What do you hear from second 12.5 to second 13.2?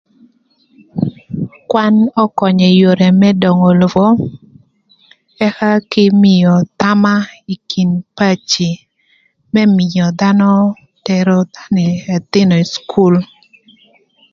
ï cukul.